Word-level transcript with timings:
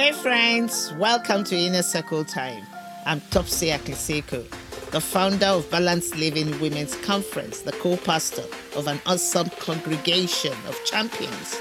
Hey 0.00 0.12
friends, 0.12 0.94
welcome 0.94 1.44
to 1.44 1.54
Inner 1.54 1.82
Circle 1.82 2.24
Time. 2.24 2.64
I'm 3.04 3.20
Topsy 3.30 3.66
Akliseko, 3.66 4.48
the 4.92 5.00
founder 5.00 5.44
of 5.44 5.70
Balanced 5.70 6.16
Living 6.16 6.58
Women's 6.58 6.96
Conference, 7.04 7.60
the 7.60 7.72
co-pastor 7.72 8.44
of 8.76 8.86
an 8.86 8.98
awesome 9.04 9.50
congregation 9.60 10.54
of 10.66 10.82
champions. 10.86 11.54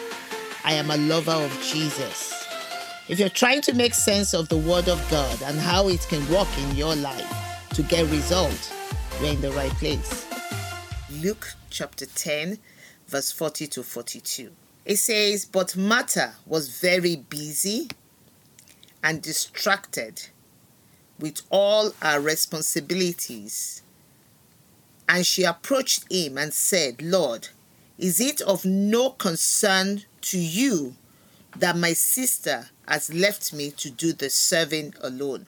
I 0.63 0.71
am 0.71 0.89
a 0.89 0.95
lover 0.95 1.33
of 1.33 1.51
Jesus. 1.61 2.33
If 3.09 3.19
you're 3.19 3.27
trying 3.27 3.59
to 3.63 3.73
make 3.73 3.93
sense 3.93 4.33
of 4.33 4.47
the 4.47 4.57
Word 4.57 4.87
of 4.87 5.05
God 5.11 5.41
and 5.41 5.59
how 5.59 5.89
it 5.89 6.07
can 6.07 6.25
work 6.31 6.47
in 6.59 6.77
your 6.77 6.95
life 6.95 7.67
to 7.73 7.83
get 7.83 8.09
results, 8.09 8.73
you're 9.19 9.31
in 9.33 9.41
the 9.41 9.51
right 9.51 9.73
place. 9.73 10.25
Luke 11.11 11.55
chapter 11.69 12.05
10, 12.05 12.57
verse 13.05 13.33
40 13.33 13.67
to 13.67 13.83
42. 13.83 14.49
It 14.85 14.95
says, 14.95 15.43
But 15.43 15.75
Martha 15.75 16.35
was 16.45 16.79
very 16.79 17.17
busy 17.17 17.89
and 19.03 19.21
distracted 19.21 20.27
with 21.19 21.41
all 21.49 21.91
her 22.01 22.19
responsibilities. 22.19 23.81
And 25.07 25.25
she 25.25 25.43
approached 25.43 26.11
him 26.11 26.37
and 26.37 26.53
said, 26.53 27.01
Lord, 27.01 27.49
is 27.97 28.19
it 28.21 28.41
of 28.41 28.63
no 28.63 29.09
concern 29.09 30.03
to 30.21 30.39
you 30.39 30.95
that 31.55 31.75
my 31.75 31.93
sister 31.93 32.69
has 32.87 33.13
left 33.13 33.51
me 33.53 33.71
to 33.71 33.89
do 33.89 34.13
the 34.13 34.29
serving 34.29 34.93
alone? 35.01 35.47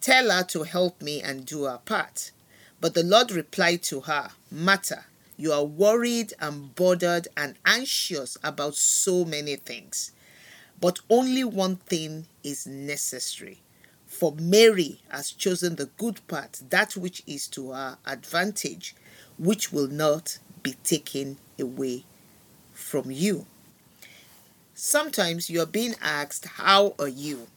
Tell 0.00 0.30
her 0.30 0.42
to 0.44 0.62
help 0.62 1.02
me 1.02 1.22
and 1.22 1.44
do 1.44 1.64
her 1.64 1.78
part. 1.84 2.32
But 2.80 2.94
the 2.94 3.02
Lord 3.02 3.30
replied 3.30 3.82
to 3.84 4.00
her, 4.00 4.30
Martha, 4.50 5.04
you 5.36 5.52
are 5.52 5.64
worried 5.64 6.32
and 6.40 6.74
bothered 6.74 7.28
and 7.36 7.54
anxious 7.64 8.36
about 8.42 8.74
so 8.74 9.24
many 9.24 9.56
things. 9.56 10.12
But 10.80 11.00
only 11.10 11.44
one 11.44 11.76
thing 11.76 12.26
is 12.42 12.66
necessary. 12.66 13.60
For 14.06 14.32
Mary 14.32 15.00
has 15.08 15.30
chosen 15.30 15.76
the 15.76 15.86
good 15.96 16.26
part, 16.26 16.60
that 16.70 16.96
which 16.96 17.22
is 17.26 17.46
to 17.48 17.70
her 17.72 17.98
advantage, 18.06 18.94
which 19.38 19.72
will 19.72 19.88
not 19.88 20.38
be 20.62 20.74
taken 20.82 21.38
away 21.58 22.04
from 22.72 23.10
you. 23.10 23.46
Sometimes 24.74 25.50
you're 25.50 25.66
being 25.66 25.94
asked, 26.00 26.46
How 26.46 26.94
are 26.98 27.08
you? 27.08 27.48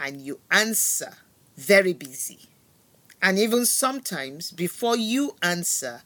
And 0.00 0.20
you 0.20 0.40
answer, 0.50 1.14
Very 1.56 1.92
busy. 1.92 2.40
And 3.22 3.38
even 3.38 3.64
sometimes, 3.66 4.50
before 4.52 4.96
you 4.96 5.36
answer, 5.42 6.02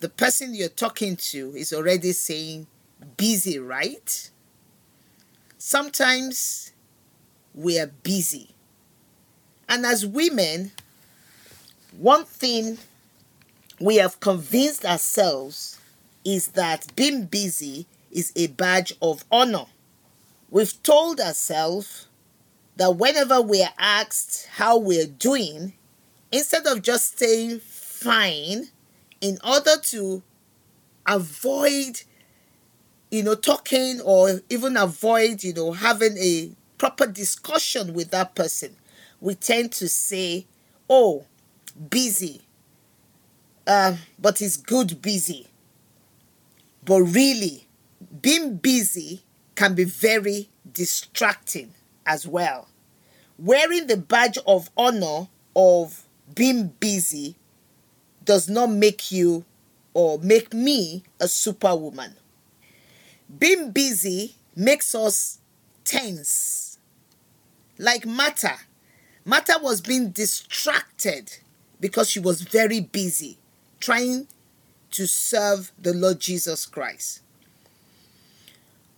the 0.00 0.08
person 0.08 0.54
you're 0.54 0.68
talking 0.68 1.16
to 1.16 1.54
is 1.54 1.72
already 1.72 2.12
saying, 2.12 2.66
Busy, 3.16 3.58
right? 3.58 4.30
Sometimes 5.58 6.72
we 7.52 7.80
are 7.80 7.88
busy. 7.88 8.50
And 9.68 9.84
as 9.84 10.06
women, 10.06 10.70
one 11.98 12.24
thing 12.24 12.78
we 13.80 13.96
have 13.96 14.20
convinced 14.20 14.84
ourselves 14.84 15.80
is 16.24 16.48
that 16.48 16.94
being 16.94 17.24
busy 17.24 17.86
is 18.12 18.32
a 18.36 18.46
badge 18.46 18.94
of 19.02 19.24
honor. 19.32 19.66
We've 20.48 20.80
told 20.84 21.18
ourselves 21.20 22.06
that 22.76 22.96
whenever 22.96 23.42
we 23.42 23.60
are 23.62 23.74
asked 23.78 24.46
how 24.52 24.78
we're 24.78 25.06
doing, 25.06 25.72
instead 26.30 26.66
of 26.68 26.82
just 26.82 27.18
saying 27.18 27.58
fine, 27.58 28.68
in 29.20 29.38
order 29.44 29.76
to 29.82 30.22
avoid 31.04 32.02
you 33.10 33.22
know, 33.22 33.34
talking 33.34 34.00
or 34.02 34.40
even 34.50 34.76
avoid, 34.76 35.42
you 35.42 35.54
know, 35.54 35.72
having 35.72 36.16
a 36.18 36.50
proper 36.78 37.06
discussion 37.06 37.94
with 37.94 38.10
that 38.10 38.34
person, 38.34 38.76
we 39.20 39.34
tend 39.34 39.72
to 39.72 39.88
say, 39.88 40.46
oh, 40.88 41.24
busy. 41.90 42.42
Uh, 43.66 43.96
but 44.18 44.40
it's 44.40 44.56
good 44.56 45.00
busy. 45.02 45.48
But 46.84 47.02
really, 47.02 47.66
being 48.22 48.56
busy 48.56 49.22
can 49.54 49.74
be 49.74 49.84
very 49.84 50.48
distracting 50.72 51.74
as 52.06 52.26
well. 52.26 52.68
Wearing 53.38 53.86
the 53.86 53.96
badge 53.96 54.38
of 54.46 54.70
honor 54.76 55.28
of 55.56 56.04
being 56.34 56.68
busy 56.80 57.36
does 58.24 58.48
not 58.48 58.70
make 58.70 59.12
you 59.12 59.44
or 59.94 60.18
make 60.18 60.54
me 60.54 61.04
a 61.20 61.28
superwoman. 61.28 62.14
Being 63.36 63.72
busy 63.72 64.36
makes 64.56 64.94
us 64.94 65.38
tense. 65.84 66.78
Like 67.78 68.06
Martha. 68.06 68.58
Martha 69.24 69.58
was 69.60 69.80
being 69.80 70.10
distracted 70.10 71.36
because 71.80 72.08
she 72.08 72.20
was 72.20 72.40
very 72.40 72.80
busy 72.80 73.38
trying 73.80 74.26
to 74.90 75.06
serve 75.06 75.70
the 75.78 75.92
Lord 75.92 76.20
Jesus 76.20 76.66
Christ. 76.66 77.20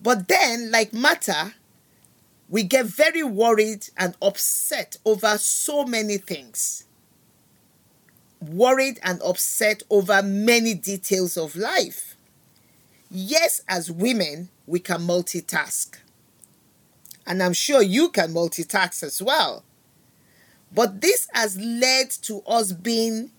But 0.02 0.28
then, 0.28 0.70
like 0.70 0.92
Martha, 0.92 1.54
we 2.48 2.62
get 2.62 2.86
very 2.86 3.22
worried 3.22 3.88
and 3.96 4.16
upset 4.22 4.96
over 5.04 5.36
so 5.38 5.84
many 5.84 6.16
things. 6.16 6.84
Worried 8.40 8.98
and 9.02 9.20
upset 9.22 9.82
over 9.90 10.22
many 10.22 10.74
details 10.74 11.36
of 11.36 11.54
life. 11.54 12.09
Yes, 13.10 13.60
as 13.68 13.90
women, 13.90 14.50
we 14.66 14.78
can 14.78 15.00
multitask. 15.00 15.96
And 17.26 17.42
I'm 17.42 17.52
sure 17.52 17.82
you 17.82 18.08
can 18.08 18.32
multitask 18.32 19.02
as 19.02 19.20
well. 19.20 19.64
But 20.72 21.00
this 21.00 21.26
has 21.32 21.58
led 21.58 22.10
to 22.22 22.42
us 22.42 22.72
being 22.72 23.32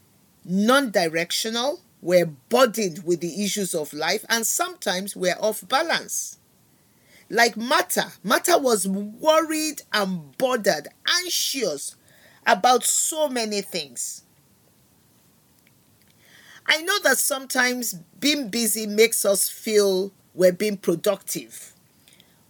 non 0.44 0.92
directional. 0.92 1.80
We're 2.02 2.26
burdened 2.26 3.04
with 3.06 3.22
the 3.22 3.44
issues 3.44 3.74
of 3.74 3.94
life, 3.94 4.26
and 4.28 4.46
sometimes 4.46 5.16
we're 5.16 5.38
off 5.40 5.66
balance. 5.68 6.38
Like 7.30 7.56
Martha, 7.56 8.12
Martha 8.24 8.58
was 8.58 8.88
worried 8.88 9.84
and 9.94 10.36
bothered, 10.38 10.90
anxious 11.24 11.96
about 12.46 12.84
so 12.84 13.30
many 13.30 13.62
things. 13.62 14.24
I 16.74 16.82
know 16.84 17.00
that 17.00 17.18
sometimes 17.18 17.96
being 18.18 18.48
busy 18.48 18.88
makes 18.88 19.26
us 19.26 19.50
feel 19.50 20.14
we're 20.34 20.54
being 20.54 20.78
productive, 20.78 21.74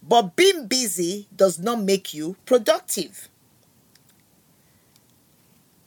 but 0.00 0.36
being 0.36 0.68
busy 0.68 1.26
does 1.34 1.58
not 1.58 1.80
make 1.80 2.14
you 2.14 2.36
productive. 2.46 3.28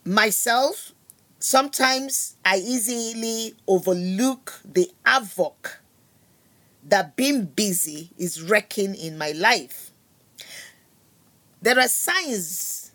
Myself, 0.04 0.92
sometimes 1.40 2.36
I 2.44 2.58
easily 2.58 3.56
overlook 3.70 4.60
the 4.66 4.92
havoc 5.06 5.80
that 6.90 7.16
being 7.16 7.46
busy 7.46 8.10
is 8.18 8.42
wrecking 8.42 8.96
in 8.96 9.18
my 9.18 9.32
life. 9.32 9.92
There 11.62 11.80
are 11.80 11.88
signs 11.88 12.92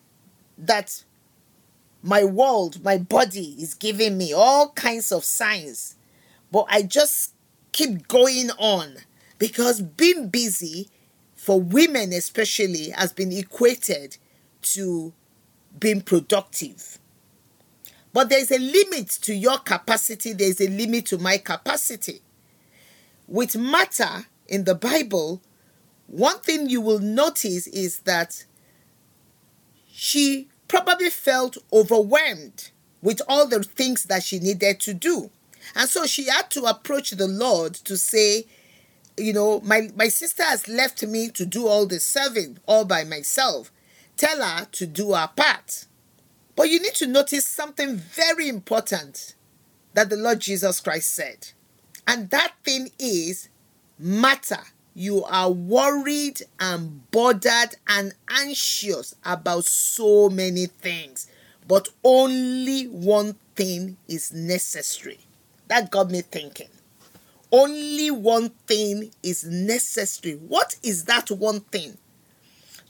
that 0.55 1.03
my 2.03 2.23
world, 2.23 2.83
my 2.83 2.97
body 2.97 3.55
is 3.59 3.73
giving 3.73 4.17
me 4.17 4.33
all 4.33 4.71
kinds 4.71 5.11
of 5.11 5.23
signs. 5.23 5.95
But 6.51 6.65
I 6.69 6.81
just 6.83 7.33
keep 7.71 8.07
going 8.07 8.49
on 8.57 8.97
because 9.37 9.81
being 9.81 10.29
busy 10.29 10.89
for 11.35 11.59
women 11.59 12.13
especially 12.13 12.89
has 12.89 13.13
been 13.13 13.31
equated 13.31 14.17
to 14.61 15.13
being 15.79 16.01
productive. 16.01 16.99
But 18.13 18.29
there's 18.29 18.51
a 18.51 18.59
limit 18.59 19.09
to 19.21 19.33
your 19.33 19.57
capacity, 19.59 20.33
there's 20.33 20.59
a 20.59 20.67
limit 20.67 21.05
to 21.07 21.17
my 21.17 21.37
capacity. 21.37 22.21
With 23.27 23.55
Martha 23.55 24.25
in 24.47 24.65
the 24.65 24.75
Bible, 24.75 25.41
one 26.07 26.39
thing 26.39 26.69
you 26.69 26.81
will 26.81 26.99
notice 26.99 27.67
is 27.67 27.99
that 27.99 28.45
she 29.89 30.49
probably 30.71 31.09
felt 31.09 31.57
overwhelmed 31.73 32.71
with 33.01 33.21
all 33.27 33.45
the 33.45 33.61
things 33.61 34.05
that 34.05 34.23
she 34.23 34.39
needed 34.39 34.79
to 34.79 34.93
do. 34.93 35.29
And 35.75 35.89
so 35.89 36.05
she 36.05 36.29
had 36.29 36.49
to 36.51 36.63
approach 36.63 37.11
the 37.11 37.27
Lord 37.27 37.73
to 37.73 37.97
say, 37.97 38.45
you 39.17 39.33
know, 39.33 39.59
my, 39.59 39.89
my 39.97 40.07
sister 40.07 40.43
has 40.43 40.69
left 40.69 41.03
me 41.03 41.27
to 41.31 41.45
do 41.45 41.67
all 41.67 41.85
the 41.85 41.99
serving 41.99 42.57
all 42.65 42.85
by 42.85 43.03
myself. 43.03 43.69
Tell 44.15 44.41
her 44.41 44.65
to 44.71 44.87
do 44.87 45.11
her 45.11 45.29
part. 45.35 45.87
But 46.55 46.69
you 46.69 46.79
need 46.79 46.95
to 46.95 47.07
notice 47.07 47.45
something 47.45 47.97
very 47.97 48.47
important 48.47 49.35
that 49.93 50.09
the 50.09 50.15
Lord 50.15 50.39
Jesus 50.39 50.79
Christ 50.79 51.11
said. 51.11 51.49
And 52.07 52.29
that 52.29 52.53
thing 52.63 52.91
is 52.97 53.49
Martha 53.99 54.63
you 54.93 55.23
are 55.23 55.49
worried 55.49 56.41
and 56.59 57.09
bothered 57.11 57.75
and 57.87 58.13
anxious 58.29 59.15
about 59.25 59.65
so 59.65 60.29
many 60.29 60.65
things, 60.65 61.27
but 61.67 61.89
only 62.03 62.85
one 62.85 63.35
thing 63.55 63.97
is 64.07 64.33
necessary. 64.33 65.19
That 65.67 65.91
got 65.91 66.09
me 66.09 66.21
thinking. 66.21 66.67
Only 67.51 68.11
one 68.11 68.49
thing 68.67 69.11
is 69.23 69.45
necessary. 69.45 70.35
What 70.35 70.75
is 70.83 71.05
that 71.05 71.31
one 71.31 71.61
thing? 71.61 71.97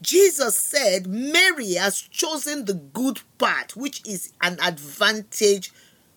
Jesus 0.01 0.57
said, 0.57 1.05
Mary 1.05 1.73
has 1.73 2.01
chosen 2.01 2.65
the 2.65 2.73
good 2.73 3.21
part, 3.37 3.75
which 3.75 4.01
is 4.07 4.31
an 4.41 4.57
advantage 4.59 5.71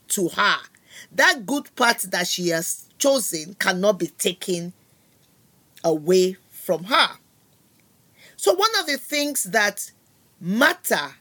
to 0.09 0.29
her. 0.31 0.57
That 1.13 1.45
good 1.45 1.75
part 1.77 1.99
that 2.11 2.27
she 2.27 2.49
has 2.49 2.87
chosen 2.99 3.55
cannot 3.55 3.99
be 3.99 4.07
taken 4.07 4.73
away 5.85 6.37
from 6.51 6.85
her. 6.85 7.19
So, 8.37 8.55
one 8.55 8.71
of 8.81 8.87
the 8.87 8.97
things 8.97 9.45
that 9.45 9.93
Martha 10.41 11.15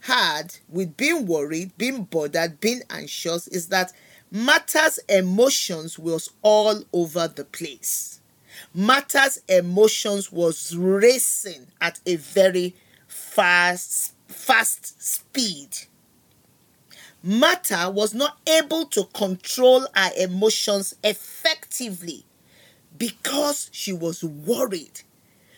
had 0.00 0.56
with 0.68 0.96
being 0.96 1.26
worried, 1.26 1.76
being 1.78 2.04
bothered, 2.04 2.60
being 2.60 2.82
anxious 2.90 3.48
is 3.48 3.68
that 3.68 3.92
Martha's 4.30 4.98
emotions 5.08 5.98
was 5.98 6.30
all 6.42 6.82
over 6.92 7.28
the 7.28 7.44
place. 7.44 8.20
Martha's 8.74 9.42
emotions 9.48 10.32
was 10.32 10.76
racing 10.76 11.66
at 11.80 12.00
a 12.06 12.16
very 12.16 12.74
fast 13.06 14.14
fast 14.26 15.02
speed. 15.02 15.68
Martha 17.22 17.90
was 17.90 18.14
not 18.14 18.38
able 18.46 18.86
to 18.86 19.04
control 19.12 19.86
her 19.94 20.10
emotions 20.16 20.94
effectively 21.04 22.24
because 22.98 23.68
she 23.72 23.92
was 23.92 24.22
worried. 24.22 25.02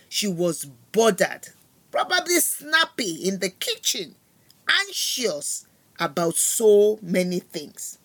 She 0.08 0.26
was 0.26 0.66
bothered, 0.92 1.48
probably 1.90 2.40
snappy 2.40 3.12
in 3.28 3.40
the 3.40 3.50
kitchen, 3.50 4.14
anxious 4.68 5.66
about 5.98 6.36
so 6.36 6.98
many 7.02 7.40
things. 7.40 7.98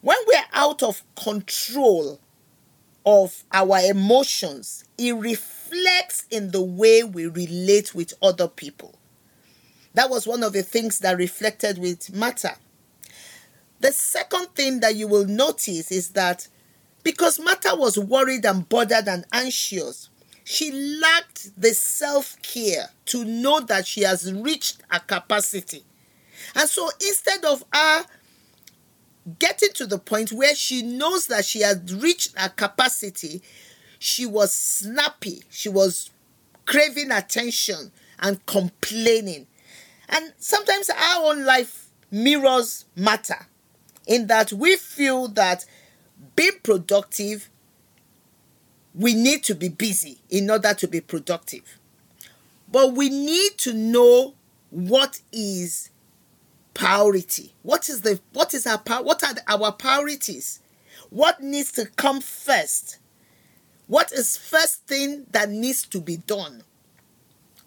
When 0.00 0.18
we're 0.26 0.44
out 0.52 0.82
of 0.82 1.02
control 1.16 2.20
of 3.04 3.44
our 3.52 3.78
emotions, 3.80 4.84
it 4.98 5.12
reflects 5.12 6.24
in 6.30 6.50
the 6.50 6.62
way 6.62 7.02
we 7.04 7.26
relate 7.26 7.94
with 7.94 8.14
other 8.20 8.48
people. 8.48 8.98
That 9.94 10.10
was 10.10 10.26
one 10.26 10.42
of 10.42 10.52
the 10.52 10.62
things 10.62 10.98
that 11.00 11.16
reflected 11.16 11.78
with 11.78 12.14
Martha. 12.14 12.58
The 13.80 13.92
second 13.92 14.48
thing 14.54 14.80
that 14.80 14.96
you 14.96 15.06
will 15.08 15.26
notice 15.26 15.90
is 15.92 16.10
that 16.10 16.48
because 17.06 17.38
Martha 17.38 17.76
was 17.76 17.96
worried 17.96 18.44
and 18.44 18.68
bothered 18.68 19.06
and 19.06 19.24
anxious, 19.32 20.10
she 20.42 20.72
lacked 20.72 21.52
the 21.56 21.72
self 21.72 22.34
care 22.42 22.86
to 23.04 23.24
know 23.24 23.60
that 23.60 23.86
she 23.86 24.00
has 24.02 24.32
reached 24.32 24.78
a 24.90 24.98
capacity. 24.98 25.84
And 26.56 26.68
so 26.68 26.90
instead 27.00 27.44
of 27.44 27.62
her 27.72 28.06
getting 29.38 29.72
to 29.74 29.86
the 29.86 30.00
point 30.00 30.32
where 30.32 30.56
she 30.56 30.82
knows 30.82 31.28
that 31.28 31.44
she 31.44 31.60
has 31.60 31.94
reached 31.94 32.34
a 32.36 32.48
capacity, 32.50 33.40
she 34.00 34.26
was 34.26 34.52
snappy. 34.52 35.44
She 35.48 35.68
was 35.68 36.10
craving 36.64 37.12
attention 37.12 37.92
and 38.18 38.44
complaining. 38.46 39.46
And 40.08 40.32
sometimes 40.38 40.90
our 40.90 41.30
own 41.30 41.44
life 41.44 41.88
mirrors 42.10 42.84
Martha 42.96 43.46
in 44.08 44.26
that 44.26 44.52
we 44.52 44.74
feel 44.74 45.28
that 45.28 45.64
being 46.36 46.58
productive, 46.62 47.50
we 48.94 49.14
need 49.14 49.42
to 49.44 49.54
be 49.54 49.68
busy 49.68 50.18
in 50.30 50.50
order 50.50 50.72
to 50.74 50.86
be 50.86 51.00
productive. 51.00 51.78
But 52.70 52.94
we 52.94 53.08
need 53.08 53.58
to 53.58 53.72
know 53.72 54.34
what 54.70 55.20
is 55.32 55.90
priority. 56.74 57.54
What 57.62 57.88
is 57.88 58.02
the 58.02 58.20
what 58.32 58.54
is 58.54 58.66
our 58.66 58.78
what 59.02 59.24
are 59.24 59.34
our 59.48 59.72
priorities? 59.72 60.60
What 61.10 61.42
needs 61.42 61.72
to 61.72 61.86
come 61.86 62.20
first? 62.20 62.98
What 63.86 64.12
is 64.12 64.36
first 64.36 64.86
thing 64.86 65.26
that 65.30 65.48
needs 65.50 65.86
to 65.88 66.00
be 66.00 66.16
done? 66.16 66.64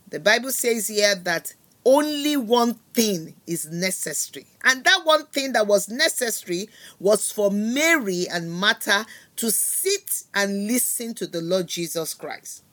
The 0.09 0.19
Bible 0.19 0.51
says 0.51 0.87
here 0.87 1.15
that 1.15 1.53
only 1.89 2.37
one 2.37 2.75
thing 2.93 3.33
is 3.47 3.65
necessary. 3.65 4.45
And 4.63 4.83
that 4.83 5.01
one 5.05 5.25
thing 5.25 5.53
that 5.53 5.65
was 5.65 5.89
necessary 5.89 6.69
was 6.99 7.31
for 7.31 7.49
Mary 7.49 8.27
and 8.31 8.51
Martha 8.51 9.07
to 9.37 9.49
sit 9.49 10.23
and 10.35 10.67
listen 10.67 11.15
to 11.15 11.25
the 11.25 11.41
Lord 11.41 11.65
Jesus 11.65 12.13
Christ. 12.13 12.63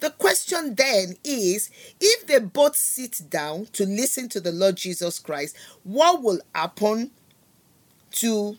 The 0.00 0.10
question 0.10 0.76
then 0.76 1.16
is 1.22 1.70
if 2.00 2.26
they 2.26 2.38
both 2.38 2.74
sit 2.74 3.20
down 3.28 3.66
to 3.72 3.84
listen 3.84 4.30
to 4.30 4.40
the 4.40 4.52
Lord 4.52 4.76
Jesus 4.76 5.18
Christ, 5.18 5.56
what 5.82 6.22
will 6.22 6.40
happen 6.54 7.10
to 8.12 8.56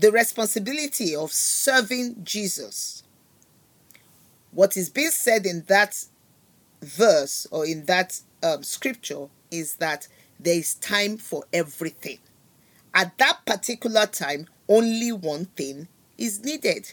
the 0.00 0.10
responsibility 0.10 1.14
of 1.14 1.32
serving 1.32 2.24
Jesus? 2.24 3.02
What 4.52 4.74
is 4.74 4.88
being 4.88 5.10
said 5.10 5.44
in 5.44 5.64
that 5.68 6.02
verse 6.80 7.46
or 7.50 7.66
in 7.66 7.84
that 7.84 8.22
um, 8.42 8.62
scripture 8.62 9.26
is 9.50 9.74
that 9.76 10.08
there 10.40 10.56
is 10.58 10.74
time 10.74 11.16
for 11.16 11.44
everything. 11.52 12.18
At 12.94 13.16
that 13.18 13.40
particular 13.46 14.06
time, 14.06 14.46
only 14.68 15.12
one 15.12 15.46
thing 15.46 15.88
is 16.16 16.44
needed. 16.44 16.92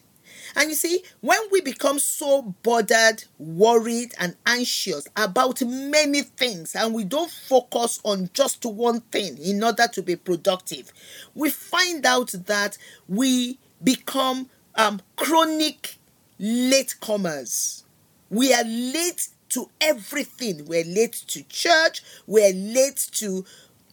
And 0.55 0.69
you 0.69 0.75
see, 0.75 1.03
when 1.21 1.39
we 1.51 1.61
become 1.61 1.99
so 1.99 2.53
bothered, 2.63 3.23
worried, 3.37 4.13
and 4.19 4.35
anxious 4.45 5.07
about 5.15 5.61
many 5.61 6.21
things, 6.23 6.75
and 6.75 6.93
we 6.93 7.03
don't 7.03 7.31
focus 7.31 7.99
on 8.03 8.29
just 8.33 8.65
one 8.65 9.01
thing 9.01 9.37
in 9.37 9.63
order 9.63 9.87
to 9.93 10.01
be 10.01 10.15
productive, 10.15 10.91
we 11.33 11.49
find 11.49 12.05
out 12.05 12.31
that 12.45 12.77
we 13.07 13.59
become 13.83 14.49
um, 14.75 15.01
chronic 15.15 15.97
latecomers. 16.39 17.83
We 18.29 18.53
are 18.53 18.63
late 18.63 19.29
to 19.55 19.69
everything. 19.79 20.65
We're 20.65 20.83
late 20.83 21.13
to 21.29 21.41
church, 21.43 22.03
we're 22.27 22.53
late 22.53 22.97
to 23.13 23.45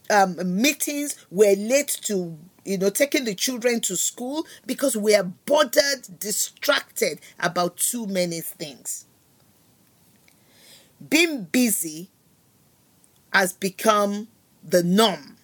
um, 0.09 0.35
meetings, 0.61 1.15
we're 1.31 1.55
late 1.55 1.97
to 2.03 2.37
you 2.65 2.77
know 2.77 2.89
taking 2.89 3.23
the 3.23 3.33
children 3.33 3.79
to 3.81 3.95
school 3.95 4.45
because 4.65 4.97
we 4.97 5.15
are 5.15 5.23
bothered, 5.23 6.19
distracted 6.19 7.21
about 7.39 7.77
too 7.77 8.05
many 8.05 8.41
things. 8.41 9.05
Being 11.09 11.45
busy 11.45 12.09
has 13.31 13.53
become 13.53 14.27
the 14.63 14.83
norm. 14.83 15.37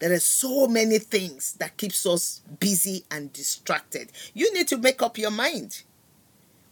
There 0.00 0.12
are 0.12 0.20
so 0.20 0.66
many 0.66 0.98
things 0.98 1.54
that 1.54 1.76
keeps 1.76 2.04
us 2.06 2.40
busy 2.58 3.04
and 3.08 3.32
distracted. 3.32 4.10
You 4.34 4.52
need 4.52 4.66
to 4.68 4.76
make 4.76 5.00
up 5.00 5.16
your 5.16 5.30
mind. 5.30 5.82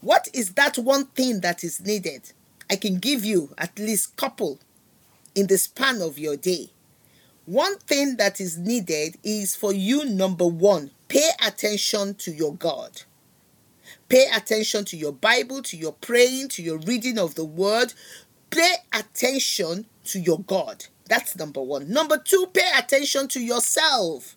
What 0.00 0.28
is 0.32 0.54
that 0.54 0.78
one 0.78 1.06
thing 1.06 1.40
that 1.40 1.62
is 1.62 1.80
needed? 1.80 2.32
I 2.70 2.76
can 2.76 2.98
give 2.98 3.24
you 3.24 3.54
at 3.58 3.78
least 3.78 4.16
couple 4.16 4.58
in 5.34 5.46
the 5.46 5.58
span 5.58 6.02
of 6.02 6.18
your 6.18 6.36
day. 6.36 6.70
One 7.44 7.78
thing 7.78 8.16
that 8.16 8.40
is 8.40 8.58
needed 8.58 9.18
is 9.22 9.54
for 9.54 9.72
you 9.72 10.04
number 10.04 10.46
1, 10.46 10.90
pay 11.08 11.28
attention 11.46 12.14
to 12.16 12.32
your 12.32 12.54
God. 12.54 13.02
Pay 14.08 14.26
attention 14.34 14.84
to 14.86 14.96
your 14.96 15.12
Bible, 15.12 15.62
to 15.62 15.76
your 15.76 15.92
praying, 15.92 16.48
to 16.50 16.62
your 16.62 16.78
reading 16.78 17.18
of 17.18 17.34
the 17.36 17.44
word. 17.44 17.94
Pay 18.50 18.74
attention 18.92 19.86
to 20.06 20.18
your 20.18 20.40
God. 20.40 20.86
That's 21.08 21.36
number 21.36 21.62
1. 21.62 21.88
Number 21.88 22.18
2, 22.18 22.48
pay 22.52 22.68
attention 22.76 23.28
to 23.28 23.40
yourself. 23.40 24.36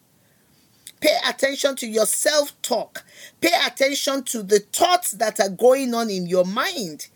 Pay 1.00 1.16
attention 1.28 1.76
to 1.78 1.88
your 1.88 2.06
self 2.06 2.60
talk. 2.62 3.06
Pay 3.42 3.54
attention 3.66 4.24
to 4.26 4.44
the 4.44 4.60
thoughts 4.60 5.12
that 5.12 5.40
are 5.40 5.50
going 5.50 5.94
on 5.94 6.10
in 6.10 6.28
your 6.28 6.46
mind. 6.46 7.08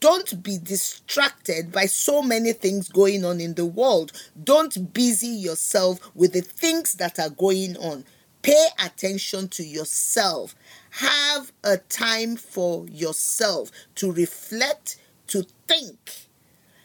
Don't 0.00 0.42
be 0.42 0.58
distracted 0.58 1.72
by 1.72 1.86
so 1.86 2.22
many 2.22 2.52
things 2.52 2.88
going 2.88 3.24
on 3.24 3.40
in 3.40 3.54
the 3.54 3.66
world. 3.66 4.12
Don't 4.42 4.92
busy 4.92 5.28
yourself 5.28 6.00
with 6.14 6.32
the 6.32 6.40
things 6.40 6.94
that 6.94 7.18
are 7.18 7.30
going 7.30 7.76
on. 7.76 8.04
Pay 8.42 8.66
attention 8.84 9.48
to 9.48 9.64
yourself. 9.64 10.54
Have 10.90 11.52
a 11.62 11.78
time 11.78 12.36
for 12.36 12.86
yourself 12.88 13.70
to 13.96 14.12
reflect, 14.12 14.96
to 15.28 15.46
think. 15.66 16.28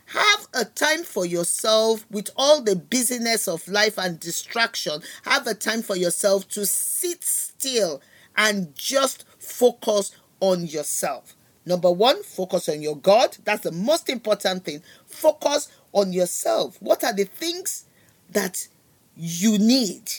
Have 0.05 0.47
a 0.53 0.65
time 0.65 1.03
for 1.03 1.25
yourself 1.25 2.05
with 2.09 2.31
all 2.35 2.63
the 2.63 2.75
busyness 2.75 3.47
of 3.47 3.67
life 3.67 3.99
and 3.99 4.19
distraction. 4.19 5.01
Have 5.23 5.45
a 5.45 5.53
time 5.53 5.83
for 5.83 5.95
yourself 5.95 6.47
to 6.49 6.65
sit 6.65 7.23
still 7.23 8.01
and 8.35 8.73
just 8.73 9.25
focus 9.37 10.15
on 10.39 10.65
yourself. 10.65 11.35
Number 11.69 11.91
one, 11.91 12.23
focus 12.23 12.67
on 12.67 12.81
your 12.81 12.97
God. 12.97 13.37
That's 13.43 13.61
the 13.61 13.71
most 13.71 14.09
important 14.09 14.65
thing. 14.65 14.81
Focus 15.05 15.69
on 15.93 16.11
yourself. 16.11 16.81
What 16.81 17.03
are 17.03 17.13
the 17.13 17.25
things 17.25 17.85
that 18.31 18.67
you 19.15 19.59
need? 19.59 20.11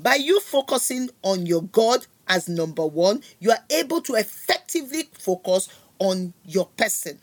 By 0.00 0.16
you 0.16 0.40
focusing 0.40 1.10
on 1.22 1.46
your 1.46 1.62
God 1.62 2.08
as 2.26 2.48
number 2.48 2.84
one, 2.84 3.22
you 3.38 3.52
are 3.52 3.62
able 3.70 4.00
to 4.00 4.14
effectively 4.14 5.08
focus 5.12 5.68
on 6.00 6.34
your 6.44 6.66
person. 6.76 7.20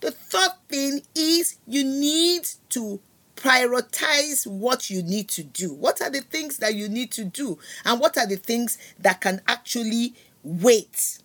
The 0.00 0.10
third 0.10 0.50
thing 0.68 1.02
is 1.14 1.58
you 1.68 1.84
need 1.84 2.48
to 2.70 2.98
prioritize 3.36 4.48
what 4.48 4.90
you 4.90 5.04
need 5.04 5.28
to 5.28 5.44
do. 5.44 5.74
What 5.74 6.02
are 6.02 6.10
the 6.10 6.22
things 6.22 6.56
that 6.56 6.74
you 6.74 6.88
need 6.88 7.12
to 7.12 7.24
do? 7.24 7.60
And 7.84 8.00
what 8.00 8.18
are 8.18 8.26
the 8.26 8.34
things 8.34 8.78
that 8.98 9.20
can 9.20 9.42
actually 9.46 10.14
wait? 10.42 11.18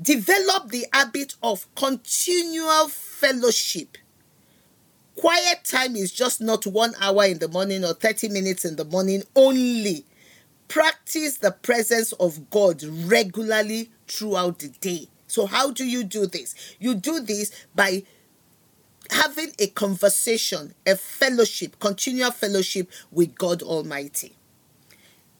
Develop 0.00 0.68
the 0.68 0.86
habit 0.92 1.34
of 1.42 1.66
continual 1.74 2.88
fellowship. 2.88 3.96
Quiet 5.16 5.64
time 5.64 5.96
is 5.96 6.12
just 6.12 6.42
not 6.42 6.66
one 6.66 6.92
hour 7.00 7.24
in 7.24 7.38
the 7.38 7.48
morning 7.48 7.82
or 7.84 7.94
30 7.94 8.28
minutes 8.28 8.66
in 8.66 8.76
the 8.76 8.84
morning 8.84 9.22
only. 9.34 10.04
Practice 10.68 11.38
the 11.38 11.52
presence 11.52 12.12
of 12.12 12.50
God 12.50 12.82
regularly 12.82 13.90
throughout 14.06 14.58
the 14.58 14.68
day. 14.68 15.08
So, 15.26 15.46
how 15.46 15.70
do 15.70 15.84
you 15.86 16.04
do 16.04 16.26
this? 16.26 16.54
You 16.78 16.94
do 16.94 17.20
this 17.20 17.50
by 17.74 18.02
having 19.10 19.52
a 19.58 19.68
conversation, 19.68 20.74
a 20.86 20.96
fellowship, 20.96 21.78
continual 21.80 22.30
fellowship 22.32 22.90
with 23.10 23.36
God 23.36 23.62
Almighty. 23.62 24.36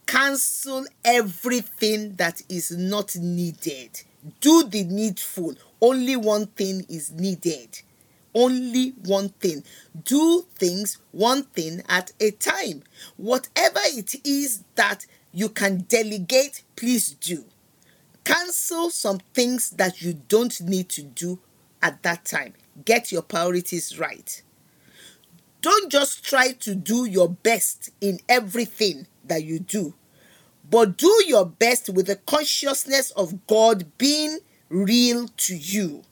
Cancel 0.06 0.86
everything 1.04 2.14
that 2.16 2.40
is 2.48 2.70
not 2.70 3.16
needed. 3.16 4.02
Do 4.40 4.64
the 4.64 4.84
needful. 4.84 5.54
Only 5.80 6.16
one 6.16 6.46
thing 6.46 6.86
is 6.88 7.12
needed. 7.12 7.80
Only 8.34 8.90
one 9.04 9.30
thing. 9.30 9.64
Do 10.04 10.46
things 10.56 10.98
one 11.12 11.44
thing 11.44 11.82
at 11.88 12.12
a 12.20 12.30
time. 12.32 12.82
Whatever 13.16 13.80
it 13.84 14.14
is 14.26 14.64
that 14.74 15.06
you 15.32 15.48
can 15.48 15.78
delegate, 15.88 16.62
please 16.76 17.10
do. 17.10 17.44
Cancel 18.24 18.90
some 18.90 19.20
things 19.34 19.70
that 19.70 20.02
you 20.02 20.14
don't 20.28 20.60
need 20.60 20.88
to 20.90 21.02
do 21.02 21.38
at 21.82 22.02
that 22.02 22.24
time. 22.24 22.54
Get 22.84 23.12
your 23.12 23.22
priorities 23.22 23.98
right. 23.98 24.42
Don't 25.62 25.90
just 25.90 26.24
try 26.24 26.52
to 26.52 26.74
do 26.74 27.04
your 27.04 27.28
best 27.28 27.90
in 28.00 28.20
everything 28.28 29.06
that 29.24 29.44
you 29.44 29.58
do, 29.58 29.94
but 30.70 30.96
do 30.96 31.24
your 31.26 31.46
best 31.46 31.88
with 31.90 32.06
the 32.06 32.16
consciousness 32.16 33.10
of 33.12 33.46
God 33.46 33.86
being 33.98 34.38
real 34.68 35.28
to 35.28 35.56
you. 35.56 36.02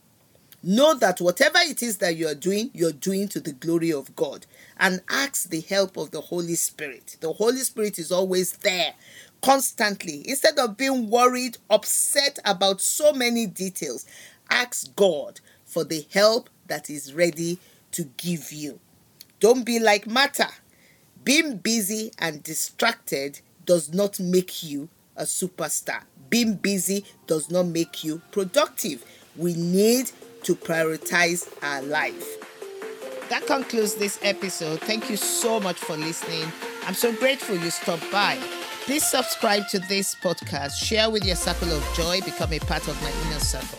Know 0.63 0.95
that 0.95 1.21
whatever 1.21 1.59
it 1.61 1.83
is 1.83 1.99
that 1.99 2.17
you 2.17 2.27
are 2.27 2.35
doing, 2.35 2.71
you're 2.73 2.93
doing 2.93 3.29
to 3.29 3.41
the 3.41 3.53
glory 3.53 3.93
of 3.93 4.17
God. 4.17 4.47
And 4.79 5.03
ask 5.11 5.51
the 5.51 5.61
help 5.61 5.97
of 5.97 6.11
the 6.11 6.23
Holy 6.23 6.55
Spirit. 6.55 7.19
The 7.21 7.33
Holy 7.35 7.59
Spirit 7.59 7.99
is 7.99 8.11
always 8.11 8.53
there 8.53 8.95
constantly. 9.43 10.27
Instead 10.27 10.59
of 10.59 10.77
being 10.79 11.11
worried, 11.11 11.59
upset 11.69 12.39
about 12.47 12.81
so 12.81 13.13
many 13.13 13.47
details, 13.47 14.07
ask 14.49 14.95
God 14.97 15.41
for 15.67 15.85
the 15.85 16.07
help 16.13 16.49
that 16.67 16.89
is 16.89 17.13
ready 17.13 17.59
to 17.91 18.05
give 18.17 18.51
you. 18.51 18.81
Don't 19.41 19.65
be 19.67 19.79
like 19.79 20.07
Martha. 20.07 20.49
Being 21.25 21.59
busy 21.59 22.13
and 22.19 22.43
distracted 22.43 23.41
does 23.65 23.93
not 23.93 24.19
make 24.21 24.63
you 24.63 24.89
a 25.17 25.25
superstar. 25.25 26.03
Being 26.31 26.55
busy 26.55 27.05
does 27.27 27.51
not 27.51 27.67
make 27.67 28.05
you 28.05 28.21
productive. 28.33 29.05
We 29.37 29.55
need 29.55 30.11
to 30.45 30.55
prioritize 30.55 31.49
our 31.63 31.83
life. 31.83 32.41
That 33.31 33.47
concludes 33.47 33.95
this 33.95 34.19
episode. 34.23 34.81
Thank 34.81 35.09
you 35.09 35.17
so 35.17 35.59
much 35.59 35.79
for 35.79 35.97
listening. 35.97 36.47
I'm 36.87 36.95
so 36.95 37.13
grateful 37.13 37.57
you 37.57 37.71
stopped 37.71 38.11
by. 38.13 38.39
Please 38.83 39.05
subscribe 39.07 39.67
to 39.69 39.79
this 39.79 40.15
podcast, 40.15 40.73
share 40.73 41.09
with 41.09 41.25
your 41.25 41.37
circle 41.37 41.73
of 41.73 41.83
joy, 41.97 42.21
become 42.21 42.53
a 42.53 42.59
part 42.59 42.87
of 42.87 43.01
my 43.03 43.11
inner 43.27 43.41
circle. 43.41 43.79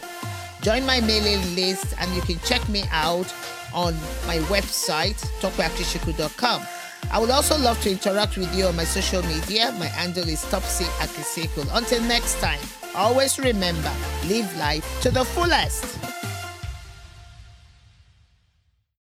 Join 0.62 0.84
my 0.84 1.00
mailing 1.02 1.56
list 1.56 1.94
and 2.00 2.12
you 2.16 2.22
can 2.24 2.40
check 2.40 2.68
me 2.70 2.86
out 2.90 3.32
on 3.72 3.94
my 4.26 4.40
website, 4.50 5.24
tokweakishiku.com. 5.42 6.66
I 7.12 7.20
would 7.20 7.30
also 7.30 7.58
love 7.58 7.82
to 7.82 7.92
interact 7.92 8.38
with 8.38 8.54
you 8.56 8.66
on 8.68 8.76
my 8.76 8.84
social 8.84 9.22
media. 9.24 9.74
My 9.80 9.86
handle 9.88 10.28
is 10.28 10.42
Topsy 10.50 10.86
Akisekul. 11.00 11.68
Until 11.74 12.02
next 12.04 12.40
time, 12.40 12.60
always 12.96 13.40
remember, 13.40 13.92
live 14.28 14.56
life 14.58 14.86
to 15.02 15.12
the 15.12 15.24
fullest. 15.24 16.05